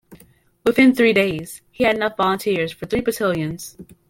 [0.63, 3.77] Within three days, he had enough volunteers for three battalions.